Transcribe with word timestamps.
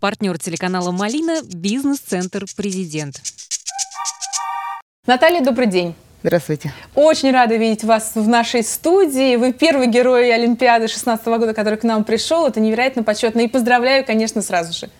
Партнер 0.00 0.38
телеканала 0.38 0.90
«Малина»– 0.90 1.40
бизнес-центр 1.42 2.44
«Президент». 2.54 3.22
Наталья, 5.06 5.42
добрый 5.42 5.68
день. 5.68 5.94
Здравствуйте. 6.22 6.72
Очень 6.94 7.32
рада 7.32 7.56
видеть 7.56 7.82
вас 7.82 8.12
в 8.14 8.28
нашей 8.28 8.62
студии. 8.62 9.36
Вы 9.36 9.54
первый 9.54 9.86
герой 9.86 10.34
Олимпиады 10.34 10.88
16 10.88 11.24
года, 11.26 11.54
который 11.54 11.78
к 11.78 11.84
нам 11.84 12.04
пришел. 12.04 12.46
Это 12.46 12.60
невероятно 12.60 13.04
почетно. 13.04 13.40
И 13.40 13.48
поздравляю, 13.48 14.04
конечно, 14.04 14.42
сразу 14.42 14.74
же. 14.74 14.90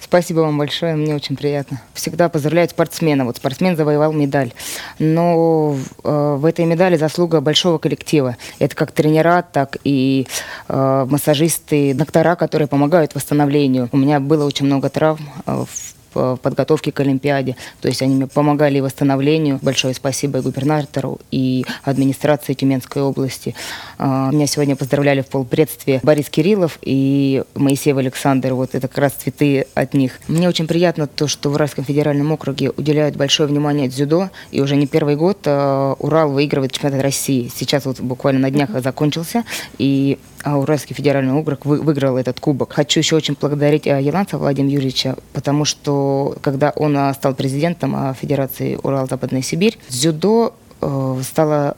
Спасибо 0.00 0.40
вам 0.40 0.58
большое, 0.58 0.94
мне 0.94 1.14
очень 1.14 1.36
приятно. 1.36 1.80
Всегда 1.94 2.28
поздравляю 2.28 2.68
спортсмена. 2.68 3.24
Вот 3.24 3.38
спортсмен 3.38 3.76
завоевал 3.76 4.12
медаль. 4.12 4.52
Но 4.98 5.76
э, 6.04 6.36
в 6.38 6.44
этой 6.44 6.66
медали 6.66 6.96
заслуга 6.96 7.40
большого 7.40 7.78
коллектива. 7.78 8.36
Это 8.58 8.76
как 8.76 8.92
тренера, 8.92 9.40
так 9.40 9.78
и 9.84 10.26
э, 10.72 11.06
массажисты, 11.08 11.94
доктора, 11.94 12.34
которые 12.34 12.66
помогают 12.66 13.14
восстановлению. 13.14 13.88
У 13.92 13.96
меня 13.96 14.18
было 14.18 14.44
очень 14.46 14.66
много 14.66 14.88
травм 14.88 15.28
э, 15.46 15.64
в 15.68 15.92
в 16.14 16.36
подготовке 16.36 16.92
к 16.92 17.00
Олимпиаде. 17.00 17.56
То 17.80 17.88
есть 17.88 18.02
они 18.02 18.14
мне 18.14 18.26
помогали 18.26 18.80
восстановлению. 18.80 19.58
Большое 19.62 19.94
спасибо 19.94 20.38
и 20.38 20.42
губернатору, 20.42 21.20
и 21.30 21.64
администрации 21.82 22.54
Тюменской 22.54 23.02
области. 23.02 23.54
А, 23.98 24.30
меня 24.30 24.46
сегодня 24.46 24.76
поздравляли 24.76 25.22
в 25.22 25.26
полпредстве 25.26 26.00
Борис 26.02 26.28
Кириллов 26.28 26.78
и 26.82 27.42
Моисеев 27.54 27.96
Александр. 27.96 28.54
Вот 28.54 28.74
это 28.74 28.88
как 28.88 28.98
раз 28.98 29.12
цветы 29.12 29.66
от 29.74 29.94
них. 29.94 30.20
Мне 30.28 30.48
очень 30.48 30.66
приятно 30.66 31.06
то, 31.06 31.28
что 31.28 31.50
в 31.50 31.54
Уральском 31.54 31.84
федеральном 31.84 32.32
округе 32.32 32.70
уделяют 32.70 33.16
большое 33.16 33.48
внимание 33.48 33.88
дзюдо. 33.88 34.30
И 34.50 34.60
уже 34.60 34.76
не 34.76 34.86
первый 34.86 35.16
год 35.16 35.46
Урал 35.46 36.30
выигрывает 36.30 36.72
чемпионат 36.72 37.02
России. 37.02 37.50
Сейчас 37.54 37.84
вот 37.86 38.00
буквально 38.00 38.40
на 38.40 38.50
днях 38.50 38.70
закончился. 38.82 39.44
И 39.78 40.18
Уральский 40.44 40.94
федеральный 40.94 41.34
округ 41.34 41.64
выиграл 41.64 42.16
этот 42.16 42.40
кубок. 42.40 42.72
Хочу 42.72 43.00
еще 43.00 43.16
очень 43.16 43.36
благодарить 43.40 43.86
Еланца 43.86 44.38
Владимира 44.38 44.74
Юрьевича, 44.74 45.16
потому 45.32 45.64
что 45.64 46.36
когда 46.40 46.70
он 46.70 46.96
а, 46.96 47.12
стал 47.14 47.34
президентом 47.34 47.94
а, 47.94 48.14
Федерации 48.14 48.78
Урал-Западная 48.82 49.42
Сибирь, 49.42 49.78
дзюдо 49.88 50.54
э, 50.80 51.20
стало 51.22 51.76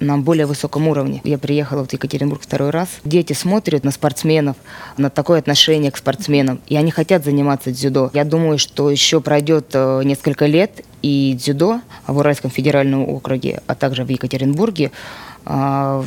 на 0.00 0.18
более 0.18 0.46
высоком 0.46 0.88
уровне. 0.88 1.20
Я 1.24 1.38
приехала 1.38 1.84
в 1.84 1.92
Екатеринбург 1.92 2.42
второй 2.42 2.70
раз. 2.70 2.88
Дети 3.04 3.32
смотрят 3.32 3.84
на 3.84 3.90
спортсменов, 3.90 4.56
на 4.96 5.10
такое 5.10 5.38
отношение 5.38 5.90
к 5.90 5.96
спортсменам, 5.96 6.60
и 6.66 6.76
они 6.76 6.90
хотят 6.90 7.24
заниматься 7.24 7.70
дзюдо. 7.70 8.10
Я 8.12 8.24
думаю, 8.24 8.58
что 8.58 8.90
еще 8.90 9.20
пройдет 9.20 9.70
э, 9.72 10.02
несколько 10.04 10.46
лет, 10.46 10.84
и 11.02 11.34
дзюдо 11.38 11.80
в 12.06 12.18
Уральском 12.18 12.50
федеральном 12.50 13.08
округе, 13.08 13.62
а 13.66 13.74
также 13.74 14.04
в 14.04 14.08
Екатеринбурге 14.08 14.90
а, 14.90 15.35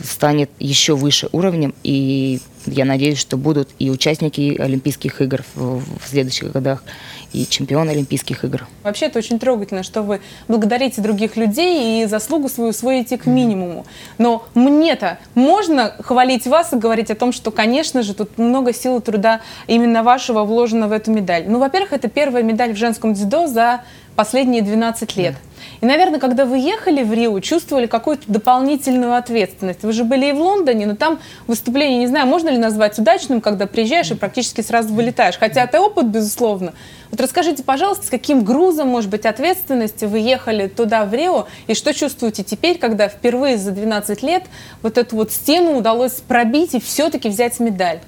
станет 0.04 0.50
еще 0.60 0.96
выше 0.96 1.30
уровнем, 1.32 1.74
и 1.84 2.40
я 2.66 2.86
надеюсь, 2.86 3.18
что 3.18 3.38
будут 3.38 3.70
и 3.80 3.90
участники 3.90 4.60
Олимпийских 4.60 5.22
игр 5.22 5.44
в, 5.56 5.80
в 5.80 6.08
следующих 6.08 6.52
годах, 6.52 6.84
и 7.32 7.46
чемпионы 7.46 7.92
Олимпийских 7.92 8.44
игр. 8.44 8.68
Вообще 8.84 9.06
это 9.06 9.20
очень 9.20 9.40
трогательно, 9.40 9.84
что 9.84 10.02
вы 10.02 10.20
благодарите 10.48 11.02
других 11.02 11.38
людей 11.38 12.04
и 12.04 12.06
заслугу 12.08 12.50
свою 12.50 12.74
сводите 12.74 13.18
к 13.18 13.28
минимуму. 13.28 13.86
Но 14.18 14.46
мне-то 14.56 15.20
можно 15.36 15.94
хвалить 16.00 16.48
вас 16.48 16.74
и 16.74 16.76
говорить 16.76 17.12
о 17.12 17.16
том, 17.16 17.32
что, 17.32 17.52
конечно 17.52 18.02
же, 18.02 18.14
тут 18.14 18.38
много 18.38 18.74
сил 18.74 18.98
и 18.98 19.02
труда 19.02 19.42
именно 19.68 20.04
вашего 20.04 20.44
вложено 20.44 20.88
в 20.88 20.92
эту 20.92 21.12
медаль. 21.12 21.46
Ну, 21.48 21.60
во-первых, 21.60 21.94
это 21.94 22.10
первая 22.10 22.44
медаль 22.44 22.74
в 22.74 22.78
женском 22.78 23.14
дзюдо 23.14 23.48
за 23.48 23.82
последние 24.20 24.62
12 24.62 25.16
лет. 25.16 25.36
И, 25.80 25.86
наверное, 25.86 26.20
когда 26.20 26.44
вы 26.44 26.58
ехали 26.58 27.04
в 27.04 27.14
Рио, 27.14 27.40
чувствовали 27.40 27.86
какую-то 27.86 28.24
дополнительную 28.28 29.16
ответственность. 29.16 29.84
Вы 29.84 29.94
же 29.94 30.04
были 30.04 30.26
и 30.26 30.32
в 30.34 30.42
Лондоне, 30.42 30.88
но 30.88 30.98
там 30.98 31.20
выступление, 31.48 32.00
не 32.00 32.08
знаю, 32.08 32.28
можно 32.28 32.50
ли 32.50 32.58
назвать 32.58 33.00
удачным, 33.00 33.40
когда 33.40 33.66
приезжаешь 33.66 34.12
и 34.12 34.16
практически 34.16 34.60
сразу 34.60 34.94
вылетаешь. 34.94 35.38
Хотя 35.38 35.64
это 35.64 35.80
опыт, 35.80 36.08
безусловно. 36.08 36.74
Вот 37.12 37.22
расскажите, 37.22 37.64
пожалуйста, 37.64 38.08
с 38.08 38.10
каким 38.10 38.44
грузом, 38.44 38.90
может 38.90 39.10
быть, 39.10 39.26
ответственности 39.26 40.04
вы 40.04 40.20
ехали 40.20 40.68
туда, 40.68 41.06
в 41.06 41.14
Рио, 41.14 41.48
и 41.68 41.74
что 41.74 41.94
чувствуете 41.94 42.44
теперь, 42.44 42.78
когда 42.78 43.08
впервые 43.08 43.58
за 43.58 43.72
12 43.72 44.22
лет 44.22 44.44
вот 44.82 44.98
эту 44.98 45.16
вот 45.16 45.32
стену 45.32 45.78
удалось 45.78 46.16
пробить 46.28 46.74
и 46.74 46.82
все-таки 46.82 47.30
взять 47.30 47.58
медаль? 47.62 48.02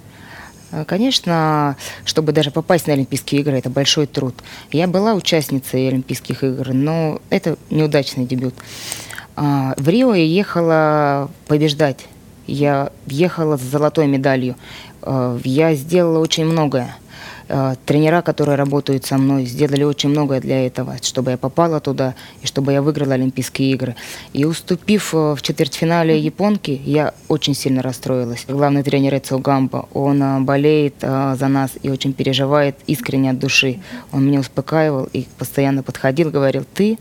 Э, 0.71 0.85
конечно, 0.85 1.75
чтобы 2.05 2.31
даже 2.31 2.51
попасть 2.51 2.87
на 2.87 2.93
Олимпийские 2.93 3.41
игры, 3.41 3.57
это 3.57 3.69
большой 3.69 4.07
труд. 4.07 4.35
Я 4.71 4.87
была 4.87 5.13
участницей 5.13 5.87
Олимпийских 5.87 6.43
игр, 6.43 6.73
но 6.73 7.21
это 7.29 7.57
неудачный 7.69 8.25
дебют. 8.25 8.55
А, 9.35 9.73
в 9.77 9.87
Рио 9.87 10.13
я 10.13 10.25
ехала 10.25 11.29
побеждать. 11.47 12.07
Я 12.47 12.91
ехала 13.07 13.57
с 13.57 13.61
золотой 13.61 14.07
медалью. 14.07 14.55
Э, 15.01 15.39
я 15.43 15.75
сделала 15.75 16.19
очень 16.19 16.45
многое. 16.45 16.95
Э, 17.53 17.75
тренера, 17.85 18.21
которые 18.21 18.55
работают 18.55 19.05
со 19.05 19.17
мной, 19.17 19.45
сделали 19.45 19.83
очень 19.83 20.07
многое 20.07 20.39
для 20.39 20.65
этого, 20.65 20.95
чтобы 21.01 21.31
я 21.31 21.37
попала 21.37 21.81
туда 21.81 22.15
и 22.41 22.47
чтобы 22.47 22.71
я 22.71 22.81
выиграла 22.81 23.15
Олимпийские 23.15 23.71
игры. 23.71 23.95
И 24.31 24.45
уступив 24.45 25.13
э, 25.13 25.35
в 25.35 25.41
четвертьфинале 25.41 26.17
японки, 26.17 26.81
я 26.85 27.13
очень 27.27 27.53
сильно 27.53 27.81
расстроилась. 27.81 28.45
Главный 28.47 28.83
тренер 28.83 29.15
Эцио 29.15 29.39
Гампа, 29.39 29.89
он 29.93 30.23
э, 30.23 30.39
болеет 30.39 30.95
за 31.01 31.47
нас 31.49 31.71
и 31.83 31.89
очень 31.89 32.13
переживает 32.13 32.77
искренне 32.87 33.31
от 33.31 33.39
души. 33.39 33.81
Он 34.13 34.25
меня 34.25 34.39
успокаивал 34.39 35.09
и 35.11 35.27
постоянно 35.37 35.83
подходил, 35.83 36.31
говорил, 36.31 36.63
ты 36.73 36.99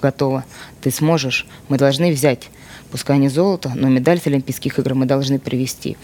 готова, 0.00 0.44
ты 0.80 0.92
сможешь, 0.92 1.44
мы 1.68 1.76
должны 1.76 2.12
взять 2.12 2.50
пускай 2.90 3.18
не 3.18 3.28
золото, 3.28 3.72
но 3.74 3.88
медаль 3.88 4.18
с 4.18 4.26
Олимпийских 4.26 4.78
игр 4.78 4.94
мы 4.94 5.06
должны 5.06 5.38
привести. 5.38 5.96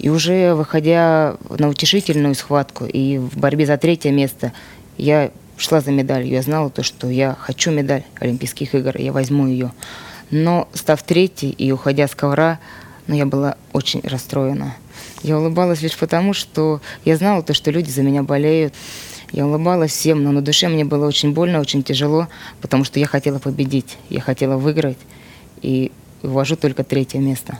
И 0.00 0.08
уже 0.08 0.54
выходя 0.54 1.36
на 1.50 1.68
утешительную 1.68 2.34
схватку 2.34 2.86
и 2.86 3.18
в 3.18 3.36
борьбе 3.36 3.66
за 3.66 3.76
третье 3.76 4.10
место, 4.10 4.52
я 4.96 5.30
шла 5.58 5.82
за 5.82 5.92
медалью. 5.92 6.30
Я 6.30 6.40
знала 6.40 6.70
то, 6.70 6.82
что 6.82 7.10
я 7.10 7.36
хочу 7.38 7.70
медаль 7.70 8.04
Олимпийских 8.18 8.74
игр, 8.74 8.96
я 8.96 9.12
возьму 9.12 9.46
ее. 9.46 9.72
Но 10.30 10.68
став 10.72 11.02
третьей 11.02 11.50
и 11.50 11.70
уходя 11.70 12.08
с 12.08 12.14
ковра, 12.14 12.58
ну, 13.08 13.14
я 13.14 13.26
была 13.26 13.56
очень 13.74 14.00
расстроена. 14.02 14.74
Я 15.22 15.38
улыбалась 15.38 15.82
лишь 15.82 15.98
потому, 15.98 16.32
что 16.32 16.80
я 17.04 17.18
знала 17.18 17.42
то, 17.42 17.52
что 17.52 17.70
люди 17.70 17.90
за 17.90 18.02
меня 18.02 18.22
болеют. 18.22 18.72
Я 19.32 19.46
улыбалась 19.46 19.92
всем, 19.92 20.24
но 20.24 20.32
на 20.32 20.40
душе 20.40 20.68
мне 20.68 20.86
было 20.86 21.06
очень 21.06 21.34
больно, 21.34 21.60
очень 21.60 21.82
тяжело, 21.82 22.28
потому 22.62 22.84
что 22.84 22.98
я 22.98 23.06
хотела 23.06 23.38
победить, 23.38 23.98
я 24.08 24.22
хотела 24.22 24.56
выиграть. 24.56 24.98
И 25.60 25.92
ввожу 26.22 26.56
только 26.56 26.84
третье 26.84 27.18
место. 27.18 27.58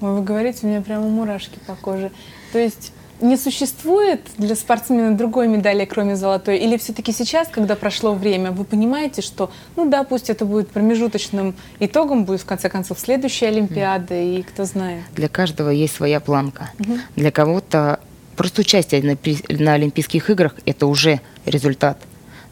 Вы 0.00 0.22
говорите, 0.22 0.60
у 0.62 0.66
меня 0.66 0.80
прямо 0.80 1.08
мурашки 1.08 1.58
по 1.66 1.74
коже. 1.74 2.10
То 2.52 2.58
есть 2.58 2.92
не 3.20 3.36
существует 3.36 4.22
для 4.38 4.54
спортсмена 4.54 5.16
другой 5.16 5.46
медали, 5.46 5.84
кроме 5.84 6.16
золотой? 6.16 6.58
Или 6.58 6.76
все-таки 6.78 7.12
сейчас, 7.12 7.48
когда 7.48 7.76
прошло 7.76 8.14
время, 8.14 8.50
вы 8.50 8.64
понимаете, 8.64 9.22
что, 9.22 9.50
ну 9.76 9.88
да, 9.88 10.04
пусть 10.04 10.30
это 10.30 10.44
будет 10.44 10.70
промежуточным 10.70 11.54
итогом, 11.80 12.24
будет 12.24 12.40
в 12.40 12.46
конце 12.46 12.68
концов 12.68 12.98
следующая 12.98 13.48
Олимпиада, 13.48 14.14
mm. 14.14 14.38
и 14.38 14.42
кто 14.42 14.64
знает? 14.64 15.02
Для 15.14 15.28
каждого 15.28 15.68
есть 15.70 15.94
своя 15.94 16.20
планка. 16.20 16.70
Mm-hmm. 16.78 17.00
Для 17.16 17.30
кого-то 17.30 18.00
просто 18.36 18.62
участие 18.62 19.02
на, 19.02 19.18
на 19.62 19.74
Олимпийских 19.74 20.30
играх– 20.30 20.54
это 20.64 20.86
уже 20.86 21.20
результат. 21.44 21.98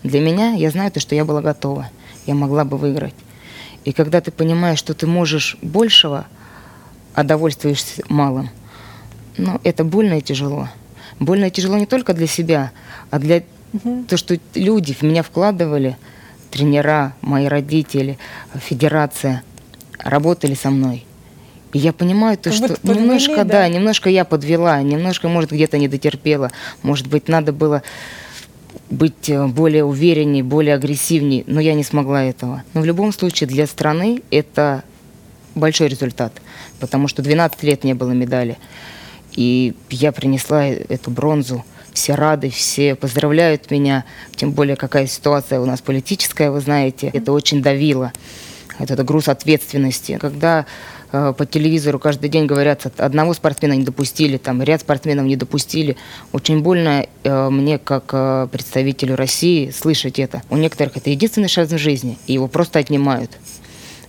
Для 0.02 0.20
меня, 0.20 0.52
я 0.52 0.70
знаю 0.70 0.92
то, 0.92 1.00
что 1.00 1.14
я 1.14 1.24
была 1.24 1.40
готова, 1.40 1.88
я 2.26 2.34
могла 2.34 2.64
бы 2.64 2.76
выиграть. 2.76 3.14
И 3.84 3.92
когда 3.92 4.20
ты 4.20 4.30
понимаешь, 4.30 4.78
что 4.78 4.92
ты 4.92 5.06
можешь 5.06 5.56
большего, 5.62 6.26
а 7.18 7.24
довольствуешься 7.24 8.04
малым, 8.08 8.48
ну, 9.38 9.60
это 9.64 9.82
больно 9.82 10.18
и 10.18 10.20
тяжело. 10.20 10.68
Больно 11.18 11.46
и 11.46 11.50
тяжело 11.50 11.76
не 11.76 11.86
только 11.86 12.14
для 12.14 12.28
себя, 12.28 12.70
а 13.10 13.18
для 13.18 13.42
угу. 13.72 14.04
того, 14.04 14.16
что 14.16 14.38
люди 14.54 14.94
в 14.94 15.02
меня 15.02 15.24
вкладывали, 15.24 15.96
тренера, 16.52 17.14
мои 17.20 17.46
родители, 17.46 18.18
федерация, 18.54 19.42
работали 19.98 20.54
со 20.54 20.70
мной. 20.70 21.04
И 21.72 21.78
я 21.78 21.92
понимаю 21.92 22.38
то, 22.38 22.52
что 22.52 22.68
подвели, 22.68 23.00
немножко, 23.00 23.38
да? 23.38 23.44
да, 23.44 23.68
немножко 23.68 24.08
я 24.08 24.24
подвела, 24.24 24.80
немножко, 24.80 25.26
может, 25.26 25.50
где-то 25.50 25.76
не 25.76 25.88
дотерпела, 25.88 26.52
может 26.82 27.08
быть, 27.08 27.26
надо 27.26 27.52
было 27.52 27.82
быть 28.90 29.28
э, 29.28 29.44
более 29.48 29.82
уверенней, 29.82 30.42
более 30.42 30.76
агрессивней, 30.76 31.42
но 31.48 31.58
я 31.58 31.74
не 31.74 31.82
смогла 31.82 32.22
этого. 32.22 32.62
Но 32.74 32.80
в 32.80 32.84
любом 32.84 33.12
случае 33.12 33.48
для 33.48 33.66
страны 33.66 34.22
это 34.30 34.84
большой 35.58 35.88
результат, 35.88 36.32
потому 36.80 37.08
что 37.08 37.22
12 37.22 37.62
лет 37.62 37.84
не 37.84 37.94
было 37.94 38.10
медали. 38.10 38.58
И 39.32 39.74
я 39.90 40.12
принесла 40.12 40.66
эту 40.66 41.10
бронзу. 41.10 41.64
Все 41.92 42.14
рады, 42.14 42.50
все 42.50 42.94
поздравляют 42.94 43.70
меня. 43.70 44.04
Тем 44.36 44.52
более, 44.52 44.76
какая 44.76 45.06
ситуация 45.06 45.60
у 45.60 45.66
нас 45.66 45.80
политическая, 45.80 46.50
вы 46.50 46.60
знаете. 46.60 47.10
Это 47.12 47.32
очень 47.32 47.62
давило. 47.62 48.12
Это 48.78 49.02
груз 49.02 49.28
ответственности. 49.28 50.18
Когда 50.20 50.66
Э, 51.10 51.32
по 51.36 51.46
телевизору 51.46 51.98
каждый 51.98 52.28
день 52.28 52.46
говорят, 52.46 52.86
одного 52.98 53.34
спортсмена 53.34 53.72
не 53.74 53.84
допустили, 53.84 54.36
там 54.36 54.62
ряд 54.62 54.80
спортсменов 54.80 55.26
не 55.26 55.36
допустили. 55.36 55.96
Очень 56.32 56.62
больно 56.62 57.06
э, 57.24 57.48
мне, 57.48 57.78
как 57.78 58.10
э, 58.12 58.48
представителю 58.50 59.16
России, 59.16 59.70
слышать 59.70 60.18
это. 60.18 60.42
У 60.50 60.56
некоторых 60.56 60.96
это 60.96 61.10
единственный 61.10 61.48
шанс 61.48 61.70
в 61.70 61.78
жизни, 61.78 62.18
и 62.26 62.34
его 62.34 62.48
просто 62.48 62.78
отнимают. 62.78 63.30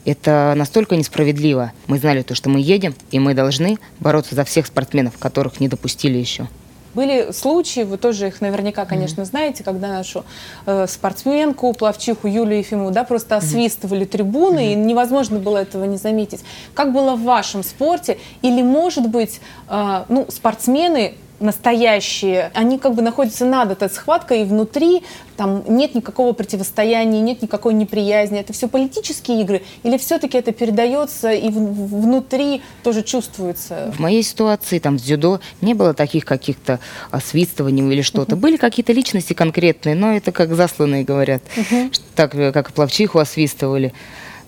Это 0.06 0.54
настолько 0.56 0.96
несправедливо. 0.96 1.72
Мы 1.88 2.00
знали 2.00 2.22
то, 2.22 2.36
что 2.36 2.50
мы 2.50 2.60
едем, 2.60 2.96
и 3.12 3.20
мы 3.20 3.34
должны 3.34 3.78
бороться 4.00 4.36
за 4.36 4.44
всех 4.44 4.68
спортсменов, 4.68 5.18
которых 5.18 5.60
не 5.60 5.68
допустили 5.68 6.18
еще. 6.18 6.48
Были 6.96 7.32
случаи, 7.32 7.82
вы 7.82 7.98
тоже 7.98 8.28
их 8.28 8.42
наверняка, 8.42 8.84
конечно, 8.86 9.24
знаете, 9.24 9.64
когда 9.64 9.90
нашу 9.90 10.26
э, 10.66 10.88
спортсменку, 10.88 11.72
плавчиху 11.74 12.28
Юлию 12.28 12.60
Ефимову, 12.60 12.90
да, 12.90 13.04
просто 13.04 13.38
освистывали 13.38 14.06
трибуны, 14.06 14.74
и 14.74 14.76
невозможно 14.76 15.38
было 15.38 15.60
этого 15.60 15.84
не 15.84 15.98
заметить. 15.98 16.42
Как 16.74 16.92
было 16.92 17.16
в 17.16 17.22
вашем 17.22 17.64
спорте? 17.64 18.18
Или, 18.42 18.64
может 18.64 19.08
быть, 19.08 19.40
э, 19.70 20.04
ну, 20.10 20.26
спортсмены 20.30 21.14
настоящие, 21.40 22.52
они 22.54 22.80
как 22.80 22.96
бы 22.96 23.02
находятся 23.02 23.46
над 23.46 23.72
этой 23.72 23.90
схваткой, 23.90 24.42
и 24.42 24.44
внутри 24.44 25.04
там 25.38 25.64
нет 25.68 25.96
никакого 25.96 26.34
противостояния, 26.34 27.22
нет 27.22 27.42
никакой 27.42 27.74
неприязни. 27.74 28.40
Это 28.40 28.54
все 28.54 28.68
политические 28.68 29.42
игры? 29.42 29.62
Или 29.84 29.98
все-таки 29.98 30.38
это 30.38 30.52
передается 30.52 31.32
и 31.32 31.50
внутри 31.50 32.62
тоже 32.84 33.04
чувствуется? 33.04 33.92
В 33.96 34.00
моей 34.00 34.24
ситуации 34.24 34.80
там 34.80 34.98
в 34.98 35.02
дзюдо 35.02 35.40
не 35.62 35.74
было 35.74 35.94
таких 35.94 36.26
каких-то 36.26 36.80
освистываний 37.12 37.90
или 37.90 38.02
что-то. 38.02 38.36
Uh-huh. 38.36 38.40
Были 38.40 38.58
какие-то 38.58 38.92
личности 38.92 39.34
конкретные, 39.34 39.96
но 39.96 40.14
это 40.14 40.32
как 40.32 40.54
засланные 40.54 41.04
говорят. 41.04 41.42
Uh-huh. 41.56 41.94
Так, 42.16 42.32
как 42.32 42.74
плавчиху 42.74 43.20
освистывали. 43.20 43.94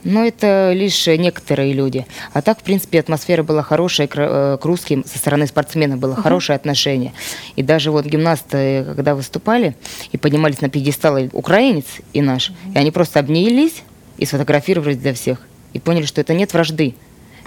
Но 0.04 0.26
это 0.26 0.72
лишь 0.74 1.06
некоторые 1.08 1.74
люди. 1.74 2.06
А 2.34 2.42
так, 2.42 2.60
в 2.60 2.64
принципе, 2.64 3.00
атмосфера 3.00 3.44
была 3.44 3.62
хорошая 3.62 4.08
к, 4.08 4.16
э, 4.18 4.58
к 4.60 4.66
русским, 4.66 5.04
со 5.06 5.18
стороны 5.18 5.48
спортсменов 5.48 6.00
было 6.00 6.14
uh-huh. 6.14 6.22
хорошее 6.22 6.56
отношение. 6.56 7.14
И 7.56 7.64
даже 7.64 7.92
вот 7.92 8.06
гимнасты, 8.06 8.86
когда 8.96 9.16
выступали 9.16 9.76
и 10.12 10.18
поднимались 10.18 10.62
на 10.62 10.70
пьедестал 10.70 11.18
украинец 11.34 11.86
и 12.14 12.22
наш, 12.22 12.50
uh-huh. 12.50 12.76
и 12.76 12.78
они 12.78 12.92
просто 12.92 13.20
обнялись 13.20 13.84
и 14.18 14.26
сфотографировались 14.26 14.98
для 14.98 15.14
всех. 15.14 15.40
И 15.74 15.80
поняли, 15.80 16.06
что 16.06 16.22
это 16.22 16.34
нет 16.34 16.54
вражды 16.54 16.96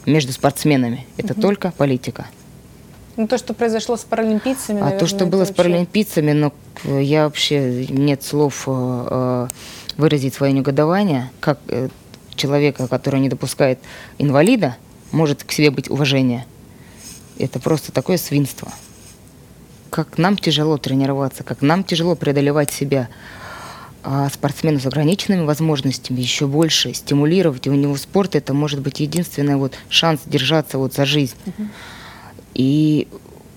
между 0.07 0.33
спортсменами. 0.33 1.07
Это 1.17 1.35
uh-huh. 1.35 1.41
только 1.41 1.73
политика. 1.73 2.27
Ну, 3.17 3.29
то, 3.29 3.39
что 3.39 3.55
произошло 3.55 3.97
с 3.97 4.01
паралимпийцами, 4.01 4.81
А 4.83 4.91
то, 4.99 5.07
что 5.07 5.27
было 5.27 5.45
с 5.45 5.53
паралимпийцами, 5.53 6.33
ну, 6.33 6.53
я 6.85 7.25
вообще, 7.25 7.87
нет 7.87 8.23
слов 8.23 8.65
э, 8.67 8.71
э 8.71 9.49
выразить 9.97 10.35
свое 10.35 10.53
негодование, 10.53 11.31
как 11.39 11.61
человека, 12.37 12.89
который 12.89 13.21
не 13.21 13.29
допускает 13.29 13.79
инвалида, 14.19 14.77
может 15.13 15.45
к 15.45 15.53
себе 15.53 15.71
быть 15.71 15.91
уважение. 15.91 16.47
Это 17.39 17.59
просто 17.59 17.93
такое 17.93 18.17
свинство. 18.17 18.73
Как 19.91 20.19
нам 20.19 20.37
тяжело 20.37 20.77
тренироваться, 20.77 21.45
как 21.45 21.63
нам 21.63 21.85
тяжело 21.85 22.15
преодолевать 22.15 22.73
себя. 22.73 23.09
А 24.03 24.29
спортсмену 24.29 24.81
с 24.81 24.87
ограниченными 24.87 25.45
возможностями 25.45 26.21
еще 26.21 26.47
больше 26.47 26.93
стимулировать. 26.93 27.67
И 27.67 27.71
у 27.71 27.75
него 27.75 27.97
спорт 27.97 28.35
это 28.35 28.53
может 28.53 28.81
быть 28.81 29.01
единственный 29.01 29.57
вот 29.57 29.75
шанс 29.89 30.21
держаться 30.27 30.79
вот 30.79 30.93
за 30.93 31.07
жизнь. 31.07 31.35
Угу. 31.47 31.69
И 32.55 33.09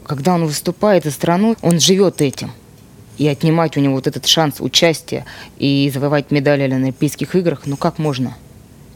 когда 0.06 0.34
он 0.36 0.46
выступает 0.46 1.04
за 1.04 1.12
страну, 1.12 1.56
он 1.62 1.80
живет 1.80 2.22
этим. 2.22 2.52
И 3.18 3.28
отнимать 3.28 3.76
у 3.78 3.80
него 3.80 3.96
вот 3.96 4.08
этот 4.08 4.26
шанс 4.26 4.62
участия 4.62 5.26
и 5.58 5.92
завоевать 5.94 6.32
медали 6.32 6.68
на 6.68 6.78
Олимпийских 6.78 7.36
играх, 7.36 7.64
ну 7.66 7.76
как 7.76 7.98
можно? 7.98 8.38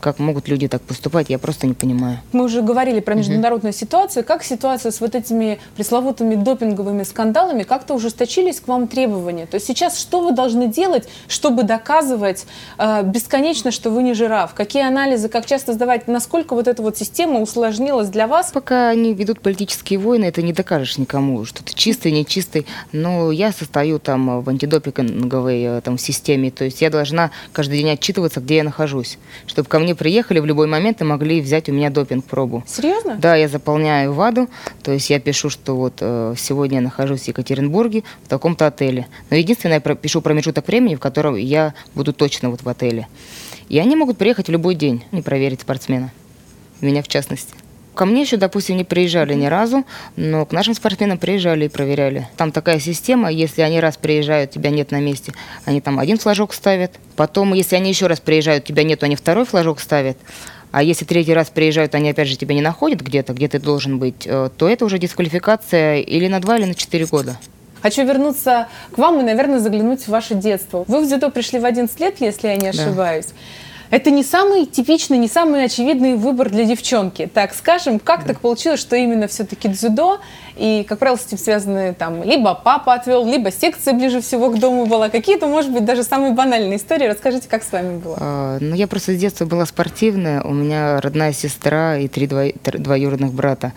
Как 0.01 0.17
могут 0.17 0.47
люди 0.47 0.67
так 0.67 0.81
поступать, 0.81 1.29
я 1.29 1.37
просто 1.37 1.67
не 1.67 1.73
понимаю. 1.73 2.19
Мы 2.31 2.45
уже 2.45 2.61
говорили 2.61 2.99
про 2.99 3.13
международную 3.13 3.71
угу. 3.71 3.77
ситуацию. 3.77 4.25
Как 4.25 4.43
ситуация 4.43 4.91
с 4.91 4.99
вот 4.99 5.13
этими 5.15 5.59
пресловутыми 5.75 6.35
допинговыми 6.35 7.03
скандалами? 7.03 7.63
Как-то 7.63 7.93
ужесточились 7.93 8.59
к 8.59 8.67
вам 8.67 8.87
требования? 8.87 9.45
То 9.45 9.55
есть 9.55 9.67
сейчас 9.67 9.99
что 9.99 10.21
вы 10.21 10.33
должны 10.33 10.67
делать, 10.67 11.07
чтобы 11.27 11.63
доказывать 11.63 12.45
э, 12.79 13.03
бесконечно, 13.03 13.71
что 13.71 13.91
вы 13.91 14.01
не 14.01 14.13
жираф? 14.15 14.53
Какие 14.55 14.87
анализы, 14.87 15.29
как 15.29 15.45
часто 15.45 15.73
сдавать? 15.73 16.07
Насколько 16.07 16.55
вот 16.55 16.67
эта 16.67 16.81
вот 16.81 16.97
система 16.97 17.39
усложнилась 17.39 18.09
для 18.09 18.27
вас? 18.27 18.51
Пока 18.51 18.89
они 18.89 19.13
ведут 19.13 19.41
политические 19.41 19.99
войны, 19.99 20.25
это 20.25 20.41
не 20.41 20.51
докажешь 20.51 20.97
никому, 20.97 21.45
что 21.45 21.63
ты 21.63 21.73
чистый, 21.75 22.11
нечистый. 22.11 22.65
Но 22.91 23.31
я 23.31 23.51
состою 23.51 23.99
там 23.99 24.41
в 24.41 24.49
антидопинговой 24.49 25.61
э, 25.61 25.81
там, 25.81 25.97
системе, 25.99 26.49
то 26.49 26.65
есть 26.65 26.81
я 26.81 26.89
должна 26.89 27.29
каждый 27.53 27.77
день 27.77 27.91
отчитываться, 27.91 28.39
где 28.39 28.57
я 28.57 28.63
нахожусь, 28.63 29.19
чтобы 29.45 29.69
ко 29.69 29.77
мне 29.79 29.90
они 29.91 29.97
приехали 29.97 30.39
в 30.39 30.45
любой 30.45 30.67
момент 30.67 31.01
и 31.01 31.03
могли 31.03 31.41
взять 31.41 31.67
у 31.67 31.73
меня 31.73 31.89
допинг-пробу. 31.89 32.63
Серьезно? 32.65 33.15
Да, 33.15 33.35
я 33.35 33.47
заполняю 33.47 34.13
ВАДу, 34.13 34.47
то 34.83 34.91
есть 34.91 35.09
я 35.09 35.19
пишу, 35.19 35.49
что 35.49 35.75
вот 35.75 35.95
э, 35.99 36.33
сегодня 36.37 36.77
я 36.77 36.81
нахожусь 36.81 37.23
в 37.23 37.27
Екатеринбурге 37.27 38.03
в 38.23 38.29
таком-то 38.29 38.67
отеле. 38.67 39.07
Но 39.29 39.35
единственное, 39.35 39.81
я 39.85 39.95
пишу 39.95 40.21
промежуток 40.21 40.65
времени, 40.67 40.95
в 40.95 40.99
котором 40.99 41.35
я 41.35 41.73
буду 41.93 42.13
точно 42.13 42.49
вот 42.49 42.63
в 42.63 42.69
отеле. 42.69 43.07
И 43.67 43.79
они 43.79 43.95
могут 43.95 44.17
приехать 44.17 44.47
в 44.47 44.51
любой 44.51 44.75
день 44.75 45.03
и 45.11 45.21
проверить 45.21 45.61
спортсмена. 45.61 46.11
Меня 46.79 47.03
в 47.03 47.07
частности. 47.07 47.53
Ко 47.93 48.05
мне 48.05 48.21
еще, 48.21 48.37
допустим, 48.37 48.77
не 48.77 48.83
приезжали 48.83 49.33
ни 49.33 49.47
разу, 49.47 49.85
но 50.15 50.45
к 50.45 50.53
нашим 50.53 50.73
спортсменам 50.73 51.17
приезжали 51.17 51.65
и 51.65 51.69
проверяли. 51.69 52.29
Там 52.37 52.51
такая 52.51 52.79
система, 52.79 53.29
если 53.29 53.61
они 53.61 53.79
раз 53.79 53.97
приезжают, 53.97 54.51
тебя 54.51 54.69
нет 54.69 54.91
на 54.91 55.01
месте, 55.01 55.33
они 55.65 55.81
там 55.81 55.99
один 55.99 56.17
флажок 56.17 56.53
ставят. 56.53 56.93
Потом, 57.15 57.53
если 57.53 57.75
они 57.75 57.89
еще 57.89 58.07
раз 58.07 58.19
приезжают, 58.19 58.63
тебя 58.63 58.83
нет, 58.83 59.03
они 59.03 59.15
второй 59.15 59.45
флажок 59.45 59.81
ставят. 59.81 60.17
А 60.71 60.83
если 60.83 61.03
третий 61.03 61.33
раз 61.33 61.49
приезжают, 61.49 61.95
они 61.95 62.09
опять 62.09 62.29
же 62.29 62.37
тебя 62.37 62.55
не 62.55 62.61
находят 62.61 63.01
где-то, 63.01 63.33
где 63.33 63.49
ты 63.49 63.59
должен 63.59 63.99
быть, 63.99 64.25
э, 64.25 64.49
то 64.55 64.69
это 64.69 64.85
уже 64.85 64.97
дисквалификация 64.97 65.97
или 65.99 66.27
на 66.27 66.39
два, 66.39 66.57
или 66.57 66.65
на 66.65 66.75
четыре 66.75 67.05
года. 67.05 67.37
Хочу 67.81 68.05
вернуться 68.05 68.67
к 68.93 68.97
вам 68.97 69.19
и, 69.19 69.23
наверное, 69.23 69.59
заглянуть 69.59 70.03
в 70.03 70.07
ваше 70.07 70.35
детство. 70.35 70.85
Вы 70.87 71.03
в 71.03 71.07
дзюдо 71.07 71.29
пришли 71.29 71.59
в 71.59 71.65
11 71.65 71.99
лет, 71.99 72.21
если 72.21 72.47
я 72.47 72.55
не 72.55 72.69
ошибаюсь. 72.69 73.25
Да. 73.25 73.33
Это 73.91 74.09
не 74.09 74.23
самый 74.23 74.65
типичный, 74.65 75.17
не 75.17 75.27
самый 75.27 75.65
очевидный 75.65 76.15
выбор 76.15 76.49
для 76.49 76.63
девчонки. 76.63 77.29
Так 77.31 77.53
скажем, 77.53 77.99
как 77.99 78.21
да. 78.21 78.27
так 78.29 78.39
получилось, 78.39 78.79
что 78.79 78.95
именно 78.95 79.27
все-таки 79.27 79.67
дзюдо, 79.67 80.19
и, 80.55 80.85
как 80.87 80.99
правило, 80.99 81.17
с 81.17 81.25
этим 81.27 81.37
связаны 81.37 81.93
там 81.93 82.23
либо 82.23 82.55
папа 82.55 82.93
отвел, 82.93 83.25
либо 83.25 83.51
секция 83.51 83.93
ближе 83.93 84.21
всего 84.21 84.49
к 84.49 84.59
дому 84.59 84.85
была. 84.85 85.09
Какие-то, 85.09 85.47
может 85.47 85.71
быть, 85.71 85.83
даже 85.83 86.03
самые 86.03 86.33
банальные 86.33 86.77
истории. 86.77 87.05
Расскажите, 87.05 87.49
как 87.49 87.63
с 87.63 87.71
вами 87.71 87.97
было? 87.97 88.17
А, 88.19 88.57
ну, 88.61 88.75
я 88.75 88.87
просто 88.87 89.13
с 89.13 89.17
детства 89.17 89.45
была 89.45 89.65
спортивная. 89.65 90.41
У 90.41 90.53
меня 90.53 91.01
родная 91.01 91.33
сестра 91.33 91.97
и 91.97 92.07
три 92.07 92.27
двоюродных 92.27 93.33
брата. 93.33 93.73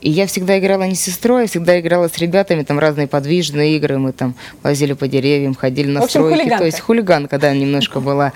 И 0.00 0.10
я 0.10 0.26
всегда 0.26 0.58
играла 0.58 0.84
не 0.84 0.94
с 0.94 1.00
сестрой, 1.00 1.42
я 1.42 1.48
всегда 1.48 1.78
играла 1.78 2.08
с 2.08 2.16
ребятами, 2.18 2.62
там 2.62 2.78
разные 2.78 3.06
подвижные 3.06 3.76
игры, 3.76 3.98
мы 3.98 4.12
там 4.12 4.34
лазили 4.64 4.94
по 4.94 5.08
деревьям, 5.08 5.54
ходили 5.54 5.88
на 5.88 6.00
в 6.00 6.04
общем, 6.04 6.20
стройки. 6.20 6.36
Хулиганка. 6.38 6.58
То 6.58 6.64
есть 6.64 6.80
хулиганка, 6.80 7.38
да, 7.38 7.52
немножко 7.52 8.00
была. 8.00 8.32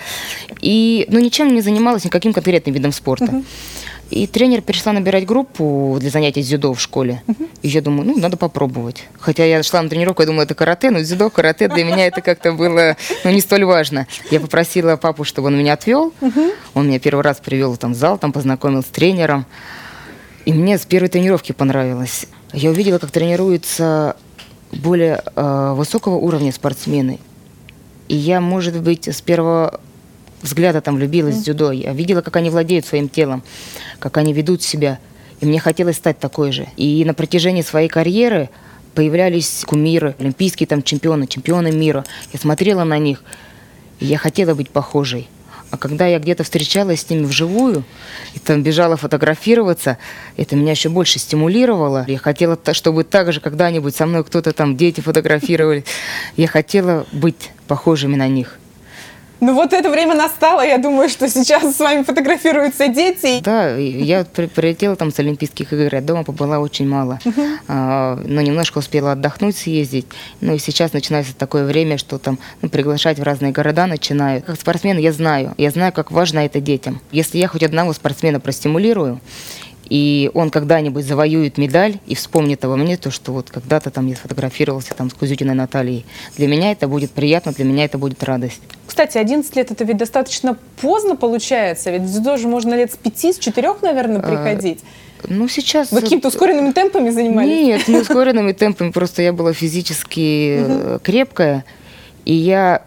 И, 0.61 1.05
ну, 1.09 1.19
ничем 1.19 1.53
не 1.53 1.61
занималась, 1.61 2.05
никаким 2.05 2.33
конкретным 2.33 2.73
видом 2.73 2.91
спорта. 2.91 3.43
И 4.11 4.27
тренер 4.27 4.61
пришла 4.61 4.93
набирать 4.93 5.25
группу 5.25 5.97
для 5.99 6.11
занятий 6.11 6.43
дзюдо 6.43 6.73
в 6.73 6.79
школе. 6.79 7.23
И 7.63 7.67
я 7.67 7.81
думаю, 7.81 8.09
ну, 8.09 8.19
надо 8.19 8.37
попробовать. 8.37 9.03
Хотя 9.19 9.45
я 9.45 9.63
шла 9.63 9.81
на 9.81 9.89
тренировку, 9.89 10.21
я 10.21 10.27
думала, 10.27 10.43
это 10.43 10.53
карате, 10.53 10.91
но 10.91 10.99
дзюдо, 10.99 11.31
карате 11.31 11.67
для 11.67 11.83
меня 11.83 12.05
это 12.05 12.21
как-то 12.21 12.51
было, 12.51 12.97
ну, 13.23 13.31
не 13.31 13.41
столь 13.41 13.65
важно. 13.65 14.05
Я 14.29 14.39
попросила 14.39 14.95
папу, 14.95 15.23
чтобы 15.23 15.47
он 15.47 15.57
меня 15.57 15.73
отвел. 15.73 16.13
Он 16.75 16.87
меня 16.87 16.99
первый 16.99 17.21
раз 17.21 17.37
привел 17.43 17.75
там, 17.77 17.93
в 17.93 17.95
зал, 17.95 18.19
там 18.19 18.31
познакомил 18.31 18.83
с 18.83 18.85
тренером. 18.85 19.47
И 20.45 20.53
мне 20.53 20.77
с 20.77 20.85
первой 20.85 21.09
тренировки 21.09 21.51
понравилось. 21.51 22.27
Я 22.53 22.69
увидела, 22.69 22.99
как 22.99 23.11
тренируются 23.11 24.15
более 24.71 25.23
э, 25.35 25.73
высокого 25.75 26.15
уровня 26.15 26.51
спортсмены. 26.51 27.19
И 28.07 28.15
я, 28.15 28.39
может 28.39 28.79
быть, 28.81 29.07
с 29.07 29.21
первого 29.21 29.81
взгляда 30.43 30.81
там 30.81 30.95
влюбилась 30.95 31.35
в 31.35 31.43
дзюдо. 31.43 31.71
Я 31.71 31.93
видела, 31.93 32.21
как 32.21 32.35
они 32.35 32.51
владеют 32.51 32.85
своим 32.85 33.09
телом, 33.09 33.43
как 33.97 34.17
они 34.17 34.33
ведут 34.33 34.61
себя. 34.61 34.99
И 35.41 35.45
мне 35.45 35.59
хотелось 35.59 35.97
стать 35.97 36.19
такой 36.19 36.51
же. 36.51 36.67
И 36.77 37.03
на 37.03 37.15
протяжении 37.15 37.63
своей 37.63 37.89
карьеры 37.89 38.49
появлялись 38.93 39.63
кумиры, 39.65 40.15
олимпийские 40.19 40.67
там 40.67 40.83
чемпионы, 40.83 41.25
чемпионы 41.27 41.71
мира. 41.71 42.05
Я 42.31 42.39
смотрела 42.39 42.83
на 42.83 42.99
них, 42.99 43.23
и 43.99 44.05
я 44.05 44.17
хотела 44.17 44.53
быть 44.53 44.69
похожей. 44.69 45.27
А 45.71 45.77
когда 45.77 46.07
я 46.07 46.19
где-то 46.19 46.43
встречалась 46.43 47.01
с 47.01 47.09
ними 47.09 47.25
вживую, 47.25 47.83
и 48.33 48.39
там 48.39 48.63
бежала 48.63 48.97
фотографироваться, 48.97 49.97
это 50.37 50.55
меня 50.55 50.71
еще 50.71 50.89
больше 50.89 51.19
стимулировало. 51.19 52.05
Я 52.07 52.17
хотела, 52.17 52.57
чтобы 52.71 53.03
так 53.03 53.33
же 53.33 53.41
когда-нибудь 53.41 53.95
со 53.95 54.05
мной 54.05 54.23
кто-то 54.23 54.53
там, 54.53 54.77
дети 54.77 55.01
фотографировали. 55.01 55.83
Я 56.37 56.47
хотела 56.47 57.05
быть 57.11 57.51
похожими 57.67 58.15
на 58.15 58.27
них. 58.27 58.59
Ну 59.41 59.53
вот 59.53 59.73
это 59.73 59.89
время 59.89 60.15
настало, 60.15 60.65
я 60.65 60.77
думаю, 60.77 61.09
что 61.09 61.29
сейчас 61.29 61.75
с 61.75 61.79
вами 61.79 62.03
фотографируются 62.03 62.87
дети. 62.87 63.41
Да, 63.41 63.75
я 63.75 64.23
при, 64.23 64.47
прилетела 64.47 64.95
там 64.95 65.11
с 65.11 65.19
Олимпийских 65.19 65.73
игр, 65.73 65.93
я 65.93 66.01
дома 66.01 66.23
побыла 66.23 66.59
очень 66.59 66.87
мало, 66.87 67.19
а, 67.67 68.19
но 68.25 68.41
немножко 68.41 68.77
успела 68.77 69.11
отдохнуть, 69.11 69.57
съездить. 69.57 70.07
Ну 70.41 70.55
и 70.55 70.59
сейчас 70.59 70.93
начинается 70.93 71.35
такое 71.35 71.65
время, 71.65 71.97
что 71.97 72.17
там 72.17 72.39
ну, 72.61 72.69
приглашать 72.69 73.19
в 73.19 73.23
разные 73.23 73.51
города 73.51 73.87
начинают. 73.87 74.45
Как 74.45 74.59
спортсмен 74.59 74.97
я 74.97 75.11
знаю, 75.11 75.53
я 75.57 75.71
знаю, 75.71 75.91
как 75.91 76.11
важно 76.11 76.39
это 76.39 76.61
детям. 76.61 77.01
Если 77.11 77.37
я 77.37 77.47
хоть 77.47 77.63
одного 77.63 77.93
спортсмена 77.93 78.39
простимулирую, 78.39 79.19
и 79.89 80.31
он 80.33 80.49
когда-нибудь 80.49 81.05
завоюет 81.05 81.57
медаль 81.57 81.99
и 82.07 82.15
вспомнит 82.15 82.63
обо 82.65 82.75
мне, 82.75 82.97
то, 82.97 83.11
что 83.11 83.31
вот 83.31 83.49
когда-то 83.49 83.91
там 83.91 84.07
я 84.07 84.15
сфотографировался 84.15 84.93
там 84.95 85.09
с 85.09 85.13
Кузютиной 85.13 85.53
Натальей. 85.53 86.05
Для 86.37 86.47
меня 86.47 86.71
это 86.71 86.87
будет 86.87 87.11
приятно, 87.11 87.51
для 87.51 87.65
меня 87.65 87.85
это 87.85 87.97
будет 87.97 88.23
радость. 88.23 88.61
Кстати, 88.87 89.17
11 89.17 89.55
лет 89.55 89.71
это 89.71 89.83
ведь 89.83 89.97
достаточно 89.97 90.57
поздно 90.81 91.15
получается, 91.15 91.91
ведь 91.91 92.03
в 92.03 92.11
дзюдо 92.11 92.37
же 92.37 92.47
можно 92.47 92.73
лет 92.73 92.91
с 92.93 92.97
5, 92.97 93.35
с 93.35 93.39
4, 93.39 93.75
наверное, 93.81 94.19
а, 94.19 94.21
приходить. 94.21 94.79
А, 95.23 95.27
ну, 95.29 95.47
сейчас... 95.47 95.91
Вы 95.91 96.01
какими-то 96.01 96.29
ускоренными 96.29 96.71
темпами 96.71 97.09
занимались? 97.09 97.51
Нет, 97.51 97.87
не 97.87 97.97
ускоренными 97.97 98.53
темпами, 98.53 98.91
просто 98.91 99.21
я 99.21 99.33
была 99.33 99.53
физически 99.53 100.99
крепкая, 101.03 101.65
и 102.25 102.33
я 102.33 102.81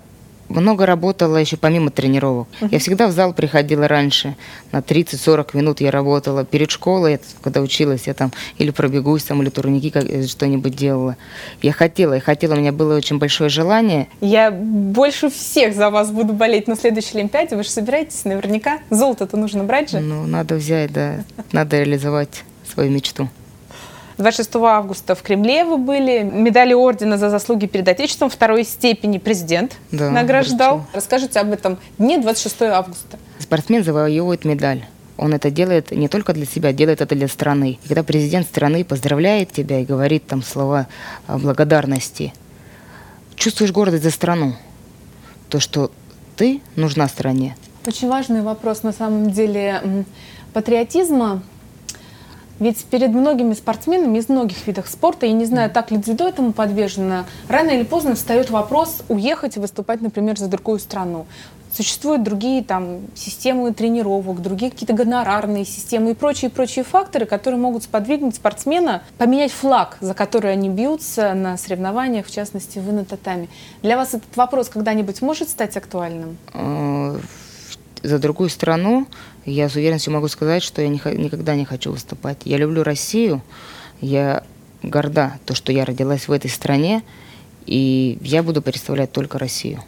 много 0.49 0.87
работала 0.87 1.37
еще 1.37 1.57
помимо 1.57 1.91
тренировок. 1.91 2.49
Uh-huh. 2.61 2.69
Я 2.71 2.79
всегда 2.79 3.07
в 3.07 3.13
зал 3.13 3.33
приходила 3.33 3.89
раньше, 3.89 4.37
на 4.73 4.79
30-40 4.79 5.57
минут 5.57 5.81
я 5.81 5.91
работала. 5.91 6.45
Перед 6.45 6.71
школой, 6.71 7.21
когда 7.43 7.61
училась, 7.61 8.07
я 8.07 8.15
там 8.15 8.33
или 8.59 8.71
пробегусь, 8.71 9.25
там, 9.25 9.43
или 9.43 9.51
турники 9.51 9.91
как, 9.91 10.05
э, 10.05 10.27
что-нибудь 10.27 10.75
делала. 10.75 11.17
Я 11.63 11.73
хотела, 11.73 12.15
я 12.15 12.21
хотела, 12.21 12.55
у 12.55 12.59
меня 12.59 12.73
было 12.73 12.97
очень 12.97 13.19
большое 13.19 13.51
желание. 13.51 14.09
Я 14.21 14.51
больше 14.51 15.31
всех 15.31 15.75
за 15.75 15.91
вас 15.91 16.11
буду 16.11 16.33
болеть 16.33 16.69
на 16.69 16.77
следующей 16.77 17.19
Олимпиаде. 17.19 17.57
Вы 17.57 17.63
же 17.63 17.71
собираетесь 17.71 18.25
наверняка? 18.25 18.79
Золото-то 18.91 19.37
нужно 19.37 19.65
брать 19.65 19.91
же? 19.91 20.01
Ну, 20.01 20.27
надо 20.27 20.57
взять, 20.57 20.93
да. 20.93 21.25
Надо 21.53 21.79
реализовать 21.79 22.45
свою 22.67 22.91
мечту. 22.91 23.29
26 24.19 24.57
августа 24.57 25.15
в 25.15 25.23
Кремле 25.23 25.65
вы 25.65 25.79
были. 25.79 26.23
Медали 26.23 26.75
ордена 26.75 27.17
за 27.19 27.31
заслуги 27.31 27.67
перед 27.67 27.87
Отечеством 27.87 28.29
второй 28.29 28.65
степени 28.65 29.19
президент 29.19 29.77
да, 29.93 30.11
награждал. 30.11 30.79
Хорошо. 30.79 30.91
Расскажите 30.95 31.41
об 31.41 31.53
этом 31.53 31.79
дне 31.99 32.19
26 32.19 32.63
августа. 32.63 33.19
Спортсмен 33.39 33.85
завоевывает 33.85 34.45
медаль. 34.45 34.85
Он 35.17 35.35
это 35.35 35.51
делает 35.51 35.93
не 35.93 36.09
только 36.09 36.33
для 36.33 36.47
себя, 36.47 36.73
делает 36.73 37.01
это 37.01 37.15
для 37.15 37.29
страны. 37.29 37.79
И 37.85 37.89
когда 37.89 38.03
президент 38.03 38.47
страны 38.47 38.85
поздравляет 38.85 39.53
тебя 39.53 39.81
и 39.81 39.85
говорит 39.85 40.27
там 40.27 40.43
слова 40.43 40.89
благодарности, 41.29 42.33
чувствуешь 43.37 43.73
гордость 43.73 44.03
за 44.03 44.11
страну. 44.11 44.55
То, 45.49 45.61
что 45.61 45.91
ты 46.37 46.61
нужна 46.77 47.09
стране. 47.09 47.57
Очень 47.87 48.09
важный 48.09 48.43
вопрос 48.43 48.83
на 48.83 48.93
самом 48.93 49.31
деле 49.31 50.05
патриотизма 50.53 51.43
ведь 52.61 52.85
перед 52.85 53.11
многими 53.11 53.55
спортсменами 53.55 54.19
из 54.19 54.29
многих 54.29 54.67
видов 54.67 54.89
спорта, 54.89 55.27
я 55.27 55.33
не 55.33 55.45
знаю, 55.45 55.71
так 55.71 55.91
ли 55.91 55.99
дзюдо 55.99 56.29
этому 56.29 56.53
подвержено, 56.53 57.25
рано 57.49 57.71
или 57.71 57.85
поздно 57.85 58.15
встает 58.15 58.51
вопрос 58.51 59.03
уехать 59.09 59.57
и 59.57 59.61
выступать, 59.61 60.01
например, 60.01 60.39
за 60.39 60.49
другую 60.49 60.79
страну. 60.79 61.27
Существуют 61.73 62.23
другие 62.23 62.65
там 62.65 63.03
системы 63.15 63.73
тренировок, 63.75 64.41
другие 64.41 64.71
какие-то 64.71 64.95
гонорарные 64.95 65.65
системы 65.65 66.13
и 66.13 66.15
прочие-прочие 66.15 66.85
факторы, 66.85 67.27
которые 67.27 67.61
могут 67.61 67.85
сподвигнуть 67.85 68.35
спортсмена 68.35 69.03
поменять 69.19 69.53
флаг, 69.53 69.99
за 70.01 70.15
который 70.15 70.53
они 70.53 70.71
бьются 70.71 71.35
на 71.35 71.57
соревнованиях, 71.59 72.27
в 72.27 72.31
частности, 72.33 72.79
вы 72.79 72.93
на 72.93 73.05
татами. 73.05 73.49
Для 73.83 73.97
вас 73.97 74.15
этот 74.15 74.35
вопрос 74.37 74.71
когда-нибудь 74.71 75.21
может 75.21 75.51
стать 75.51 75.77
актуальным? 75.77 76.39
За 78.03 78.19
другую 78.19 78.49
страну, 78.49 79.07
я 79.45 79.69
с 79.69 79.77
уверенностью 79.77 80.13
могу 80.13 80.29
сказать, 80.29 80.63
что 80.63 80.83
я 80.83 80.89
не, 80.89 81.01
никогда 81.17 81.55
не 81.55 81.65
хочу 81.65 81.91
выступать. 81.91 82.39
Я 82.45 82.57
люблю 82.57 82.83
Россию, 82.83 83.43
я 84.01 84.45
горда, 84.83 85.39
то, 85.47 85.55
что 85.55 85.73
я 85.73 85.85
родилась 85.85 86.29
в 86.29 86.33
этой 86.33 86.51
стране, 86.51 87.03
и 87.67 88.19
я 88.21 88.43
буду 88.43 88.63
представлять 88.63 89.13
только 89.13 89.39
Россию. 89.39 89.83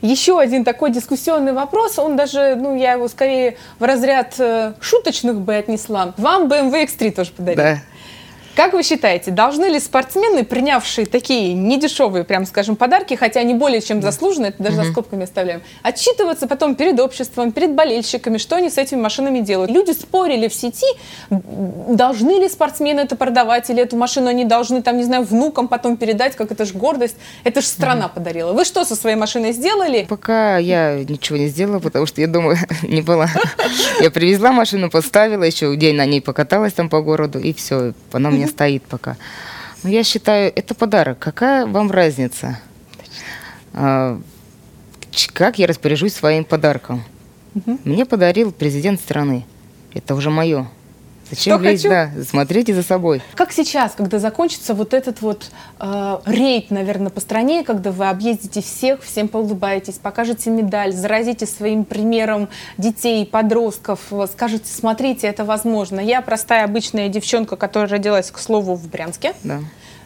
Еще 0.00 0.40
один 0.40 0.64
такой 0.64 0.90
дискуссионный 0.90 1.52
вопрос, 1.52 1.98
он 1.98 2.16
даже, 2.16 2.56
ну, 2.56 2.76
я 2.76 2.94
его 2.94 3.06
скорее 3.06 3.56
в 3.78 3.84
разряд 3.84 4.34
э, 4.38 4.74
шуточных 4.80 5.40
бы 5.40 5.54
отнесла. 5.54 6.12
Вам 6.16 6.48
BMW 6.48 6.86
X3 6.86 7.12
тоже 7.12 7.30
подарили. 7.30 7.60
Да. 7.60 7.82
Как 8.54 8.74
вы 8.74 8.82
считаете, 8.82 9.30
должны 9.30 9.64
ли 9.64 9.80
спортсмены, 9.80 10.44
принявшие 10.44 11.06
такие 11.06 11.54
недешевые, 11.54 12.22
прям 12.24 12.44
скажем, 12.44 12.76
подарки, 12.76 13.14
хотя 13.14 13.40
они 13.40 13.54
более 13.54 13.80
чем 13.80 14.02
заслужены, 14.02 14.46
это 14.46 14.62
даже 14.62 14.80
mm-hmm. 14.80 14.84
за 14.84 14.92
скобками 14.92 15.24
оставляем, 15.24 15.62
отчитываться 15.82 16.46
потом 16.46 16.74
перед 16.74 17.00
обществом, 17.00 17.52
перед 17.52 17.74
болельщиками, 17.74 18.36
что 18.36 18.56
они 18.56 18.68
с 18.68 18.76
этими 18.76 19.00
машинами 19.00 19.40
делают? 19.40 19.70
Люди 19.70 19.92
спорили 19.92 20.48
в 20.48 20.54
сети, 20.54 20.86
должны 21.30 22.40
ли 22.40 22.48
спортсмены 22.48 23.00
это 23.00 23.16
продавать, 23.16 23.70
или 23.70 23.82
эту 23.82 23.96
машину 23.96 24.28
они 24.28 24.44
должны, 24.44 24.82
там, 24.82 24.98
не 24.98 25.04
знаю, 25.04 25.24
внукам 25.24 25.66
потом 25.66 25.96
передать, 25.96 26.36
как 26.36 26.52
это 26.52 26.66
же 26.66 26.74
гордость, 26.74 27.16
это 27.44 27.62
же 27.62 27.66
страна 27.66 28.04
mm-hmm. 28.04 28.14
подарила. 28.14 28.52
Вы 28.52 28.66
что 28.66 28.84
со 28.84 28.96
своей 28.96 29.16
машиной 29.16 29.52
сделали? 29.52 30.04
Пока 30.06 30.58
я 30.58 31.02
ничего 31.02 31.38
не 31.38 31.48
сделала, 31.48 31.78
потому 31.78 32.04
что 32.04 32.20
я 32.20 32.26
дома 32.26 32.56
не 32.82 33.00
была. 33.00 33.30
Я 34.00 34.10
привезла 34.10 34.52
машину, 34.52 34.90
поставила, 34.90 35.42
еще 35.42 35.74
день 35.76 35.96
на 35.96 36.04
ней 36.04 36.20
покаталась 36.20 36.74
там 36.74 36.90
по 36.90 37.00
городу, 37.00 37.38
и 37.38 37.54
все, 37.54 37.94
она 38.12 38.28
мне 38.28 38.41
меня 38.42 38.52
стоит 38.52 38.82
пока. 38.84 39.16
Но 39.82 39.90
я 39.90 40.04
считаю, 40.04 40.52
это 40.54 40.74
подарок. 40.74 41.18
Какая 41.18 41.66
вам 41.66 41.90
разница? 41.90 42.58
А, 43.72 44.20
как 45.32 45.58
я 45.58 45.66
распоряжусь 45.66 46.14
своим 46.14 46.44
подарком? 46.44 47.02
Угу. 47.54 47.80
Мне 47.84 48.06
подарил 48.06 48.52
президент 48.52 49.00
страны. 49.00 49.44
Это 49.92 50.14
уже 50.14 50.30
мое. 50.30 50.68
Зачем 51.32 51.56
Что 51.56 51.64
лезть, 51.64 51.84
хочу? 51.84 51.94
да, 51.94 52.24
смотрите 52.28 52.74
за 52.74 52.82
собой. 52.82 53.22
Как 53.34 53.52
сейчас, 53.52 53.94
когда 53.96 54.18
закончится 54.18 54.74
вот 54.74 54.92
этот 54.92 55.22
вот 55.22 55.50
э, 55.80 56.18
рейд, 56.26 56.70
наверное, 56.70 57.08
по 57.08 57.20
стране, 57.20 57.64
когда 57.64 57.90
вы 57.90 58.06
объездите 58.10 58.60
всех, 58.60 59.02
всем 59.02 59.28
поулыбаетесь, 59.28 59.94
покажете 59.94 60.50
медаль, 60.50 60.92
заразите 60.92 61.46
своим 61.46 61.86
примером 61.86 62.50
детей, 62.76 63.24
подростков, 63.24 64.00
скажете, 64.30 64.66
смотрите, 64.70 65.26
это 65.26 65.46
возможно. 65.46 66.00
Я 66.00 66.20
простая 66.20 66.64
обычная 66.64 67.08
девчонка, 67.08 67.56
которая 67.56 67.88
родилась, 67.88 68.30
к 68.30 68.36
слову, 68.38 68.74
в 68.74 68.86
Брянске. 68.88 69.32
Да. 69.42 69.60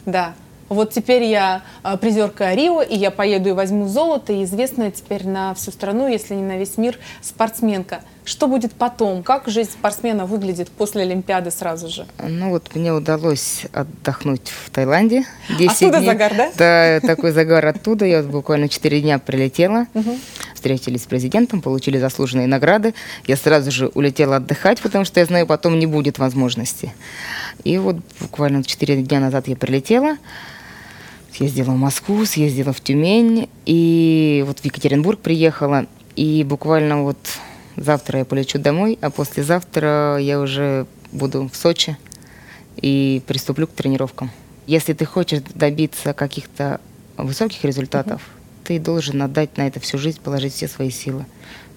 Да. 0.05 0.35
Вот 0.69 0.93
теперь 0.93 1.23
я 1.25 1.63
э, 1.85 1.97
призерка 1.97 2.55
Рио, 2.55 2.83
и 2.83 2.97
я 2.97 3.11
поеду 3.11 3.51
и 3.51 3.53
возьму 3.53 3.89
золото, 3.89 4.33
и 4.33 4.45
известная 4.45 4.91
теперь 4.91 5.27
на 5.27 5.55
всю 5.55 5.71
страну, 5.71 6.09
если 6.09 6.35
не 6.35 6.43
на 6.43 6.59
весь 6.59 6.77
мир, 6.77 6.99
спортсменка. 7.23 8.01
Что 8.27 8.49
будет 8.49 8.73
потом? 8.73 9.23
Как 9.23 9.47
жизнь 9.47 9.71
спортсмена 9.71 10.27
выглядит 10.27 10.69
после 10.69 11.03
Олимпиады 11.03 11.53
сразу 11.53 11.89
же? 11.89 12.07
Ну 12.19 12.51
вот 12.51 12.75
мне 12.75 12.93
удалось 12.93 13.67
отдохнуть 13.73 14.49
в 14.49 14.71
Таиланде. 14.71 15.25
10 15.57 15.71
оттуда 15.71 15.99
дней. 15.99 16.07
загар, 16.07 16.35
да? 16.37 16.51
Да, 16.59 17.07
такой 17.07 17.31
загар 17.31 17.65
оттуда. 17.65 18.05
Я 18.05 18.23
вот 18.23 18.33
буквально 18.33 18.69
4 18.69 19.01
дня 19.01 19.21
прилетела. 19.21 19.87
Угу. 19.95 20.19
Встретились 20.57 21.05
с 21.05 21.07
президентом, 21.07 21.63
получили 21.63 21.99
заслуженные 21.99 22.49
награды. 22.49 22.95
Я 23.29 23.37
сразу 23.37 23.71
же 23.71 23.93
улетела 23.95 24.37
отдыхать, 24.37 24.81
потому 24.83 25.05
что 25.05 25.21
я 25.21 25.27
знаю, 25.27 25.47
потом 25.47 25.79
не 25.79 25.87
будет 25.87 26.19
возможности. 26.19 26.93
И 27.65 27.79
вот 27.79 27.97
буквально 28.21 28.63
4 28.63 29.03
дня 29.03 29.21
назад 29.21 29.49
я 29.49 29.57
прилетела 29.57 30.19
съездила 31.37 31.73
в 31.73 31.77
Москву, 31.77 32.25
съездила 32.25 32.73
в 32.73 32.81
Тюмень, 32.81 33.49
и 33.67 34.43
вот 34.47 34.61
в 34.61 34.65
Екатеринбург 34.65 35.21
приехала, 35.21 35.87
и 36.15 36.45
буквально 36.45 37.03
вот 37.03 37.19
завтра 37.77 38.21
я 38.21 38.25
полечу 38.25 38.59
домой, 38.59 38.99
а 39.03 39.11
послезавтра 39.11 40.17
я 40.19 40.41
уже 40.41 40.87
буду 41.13 41.49
в 41.53 41.57
Сочи 41.57 41.97
и 42.77 43.23
приступлю 43.27 43.67
к 43.67 43.73
тренировкам. 43.73 44.31
Если 44.67 44.95
ты 44.95 45.05
хочешь 45.05 45.43
добиться 45.55 46.15
каких-то 46.15 46.81
высоких 47.19 47.65
результатов, 47.65 48.23
mm-hmm. 48.23 48.67
ты 48.67 48.79
должен 48.79 49.21
отдать 49.23 49.57
на 49.59 49.67
это 49.67 49.79
всю 49.79 49.99
жизнь, 49.99 50.21
положить 50.21 50.55
все 50.55 50.69
свои 50.69 50.91
силы. 50.91 51.27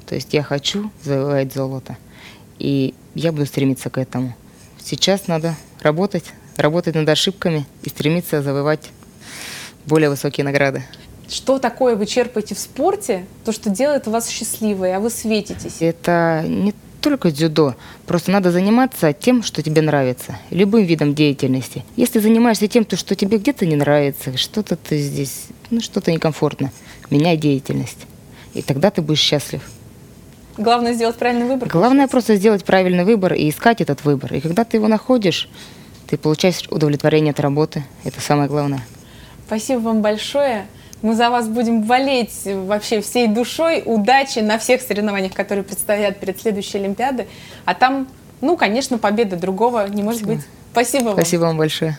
То 0.05 0.15
есть 0.15 0.33
я 0.33 0.41
хочу 0.41 0.89
завоевать 1.03 1.53
золото, 1.53 1.97
и 2.57 2.93
я 3.13 3.31
буду 3.31 3.45
стремиться 3.45 3.89
к 3.89 3.97
этому. 3.97 4.35
Сейчас 4.81 5.27
надо 5.27 5.55
работать, 5.81 6.25
работать 6.57 6.95
над 6.95 7.07
ошибками 7.09 7.65
и 7.83 7.89
стремиться 7.89 8.41
завоевать 8.41 8.91
более 9.85 10.09
высокие 10.09 10.43
награды. 10.43 10.83
Что 11.27 11.59
такое 11.59 11.95
вы 11.95 12.05
черпаете 12.05 12.55
в 12.55 12.59
спорте, 12.59 13.25
то, 13.45 13.51
что 13.51 13.69
делает 13.69 14.07
вас 14.07 14.27
счастливой, 14.29 14.95
а 14.95 14.99
вы 14.99 15.09
светитесь? 15.09 15.77
Это 15.79 16.43
не 16.47 16.73
только 17.01 17.31
дзюдо. 17.31 17.75
Просто 18.05 18.31
надо 18.31 18.51
заниматься 18.51 19.13
тем, 19.13 19.43
что 19.43 19.61
тебе 19.61 19.81
нравится. 19.81 20.37
Любым 20.49 20.83
видом 20.83 21.13
деятельности. 21.15 21.85
Если 21.95 22.19
занимаешься 22.19 22.67
тем, 22.67 22.83
то, 22.83 22.97
что 22.97 23.15
тебе 23.15 23.37
где-то 23.37 23.65
не 23.65 23.75
нравится, 23.75 24.35
что-то 24.37 24.75
ты 24.75 24.97
здесь, 24.97 25.47
ну, 25.69 25.81
что-то 25.81 26.11
некомфортно, 26.11 26.71
меняй 27.09 27.37
деятельность. 27.37 27.99
И 28.53 28.61
тогда 28.61 28.89
ты 28.91 29.01
будешь 29.01 29.19
счастлив. 29.19 29.61
Главное 30.59 30.93
сделать 30.93 31.15
правильный 31.15 31.45
выбор. 31.45 31.69
Главное 31.69 32.07
просто 32.07 32.35
сделать 32.35 32.65
правильный 32.65 33.05
выбор 33.05 33.33
и 33.33 33.49
искать 33.49 33.79
этот 33.79 34.03
выбор. 34.03 34.33
И 34.33 34.41
когда 34.41 34.65
ты 34.65 34.75
его 34.75 34.89
находишь, 34.89 35.49
ты 36.05 36.17
получаешь 36.17 36.67
удовлетворение 36.69 37.31
от 37.31 37.39
работы. 37.39 37.85
Это 38.03 38.19
самое 38.19 38.49
главное. 38.49 38.81
Спасибо 39.47 39.79
вам 39.79 40.01
большое. 40.01 40.65
Мы 41.01 41.15
за 41.15 41.29
вас 41.29 41.47
будем 41.47 41.83
болеть 41.83 42.41
вообще 42.43 42.99
всей 42.99 43.27
душой. 43.27 43.83
Удачи 43.85 44.39
на 44.39 44.59
всех 44.59 44.81
соревнованиях, 44.81 45.33
которые 45.33 45.63
предстоят 45.63 46.19
перед 46.19 46.41
следующей 46.41 46.79
Олимпиадой. 46.79 47.27
А 47.63 47.73
там, 47.73 48.09
ну, 48.41 48.57
конечно, 48.57 48.97
победа 48.97 49.37
другого 49.37 49.87
не 49.87 50.03
может 50.03 50.23
Спасибо. 50.23 50.35
быть. 50.35 50.47
Спасибо 50.73 51.03
вам. 51.05 51.13
Спасибо 51.13 51.41
вам 51.43 51.57
большое. 51.57 51.97